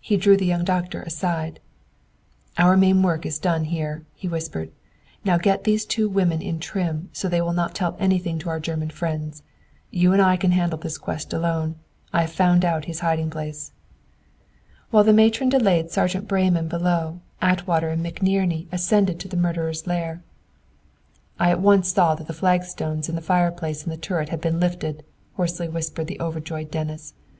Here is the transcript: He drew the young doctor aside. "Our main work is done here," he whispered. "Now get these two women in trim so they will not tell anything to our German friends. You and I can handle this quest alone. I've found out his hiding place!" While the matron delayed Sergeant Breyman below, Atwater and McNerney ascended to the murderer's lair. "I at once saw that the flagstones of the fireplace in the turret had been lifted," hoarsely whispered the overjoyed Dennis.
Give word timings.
He 0.00 0.16
drew 0.16 0.36
the 0.36 0.46
young 0.46 0.62
doctor 0.62 1.02
aside. 1.02 1.58
"Our 2.58 2.76
main 2.76 3.02
work 3.02 3.26
is 3.26 3.40
done 3.40 3.64
here," 3.64 4.04
he 4.14 4.28
whispered. 4.28 4.70
"Now 5.24 5.36
get 5.36 5.64
these 5.64 5.84
two 5.84 6.08
women 6.08 6.40
in 6.40 6.60
trim 6.60 7.10
so 7.12 7.28
they 7.28 7.40
will 7.42 7.52
not 7.52 7.74
tell 7.74 7.96
anything 7.98 8.38
to 8.38 8.48
our 8.50 8.60
German 8.60 8.90
friends. 8.90 9.42
You 9.90 10.12
and 10.12 10.22
I 10.22 10.36
can 10.36 10.52
handle 10.52 10.78
this 10.78 10.96
quest 10.96 11.32
alone. 11.32 11.74
I've 12.12 12.30
found 12.30 12.64
out 12.64 12.84
his 12.84 13.00
hiding 13.00 13.30
place!" 13.30 13.72
While 14.92 15.02
the 15.02 15.12
matron 15.12 15.48
delayed 15.48 15.90
Sergeant 15.90 16.28
Breyman 16.28 16.68
below, 16.68 17.18
Atwater 17.42 17.88
and 17.88 18.06
McNerney 18.06 18.68
ascended 18.70 19.18
to 19.18 19.26
the 19.26 19.36
murderer's 19.36 19.88
lair. 19.88 20.22
"I 21.36 21.50
at 21.50 21.58
once 21.60 21.92
saw 21.92 22.14
that 22.14 22.28
the 22.28 22.32
flagstones 22.32 23.08
of 23.08 23.16
the 23.16 23.20
fireplace 23.20 23.82
in 23.82 23.90
the 23.90 23.96
turret 23.96 24.28
had 24.28 24.40
been 24.40 24.60
lifted," 24.60 25.04
hoarsely 25.32 25.66
whispered 25.68 26.06
the 26.06 26.20
overjoyed 26.20 26.70
Dennis. 26.70 27.14